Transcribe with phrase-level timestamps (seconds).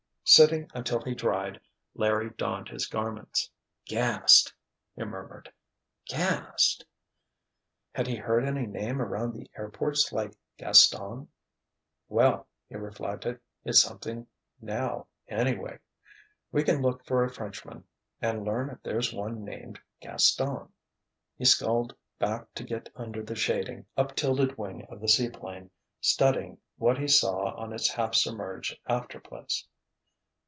[0.23, 1.59] Sitting until he dried,
[1.93, 3.49] Larry donned his garments.
[3.85, 4.53] "Gast—"
[4.95, 5.51] he murmured.
[6.05, 6.85] "Gast——"
[7.93, 11.27] Had he heard any name around the airports like Gaston?
[12.07, 14.25] "Well," he reflected, "its something,
[14.61, 15.79] now, anyway.
[16.53, 20.71] We can look for a Frenchman—and learn if there's one named Gaston."
[21.37, 26.57] He sculled back to get under the shading, up tilted wing of the seaplane, studying
[26.77, 29.67] what he saw of its half submerged after place.